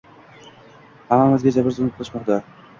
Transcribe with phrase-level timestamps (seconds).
[1.11, 2.45] Hammamizga jabr-zulm qilishmoqda